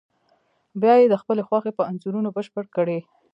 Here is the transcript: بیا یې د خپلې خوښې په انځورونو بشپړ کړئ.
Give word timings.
بیا 0.81 0.93
یې 1.01 1.07
د 1.09 1.15
خپلې 1.21 1.41
خوښې 1.47 1.71
په 1.77 1.83
انځورونو 1.89 2.29
بشپړ 2.35 2.65
کړئ. 2.75 2.99